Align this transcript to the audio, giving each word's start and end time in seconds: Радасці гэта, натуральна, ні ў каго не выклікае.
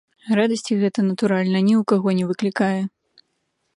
Радасці 0.37 0.77
гэта, 0.83 0.99
натуральна, 1.09 1.59
ні 1.67 1.73
ў 1.81 1.87
каго 1.93 2.09
не 2.21 2.25
выклікае. 2.31 2.81